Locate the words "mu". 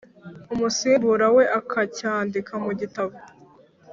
2.63-2.71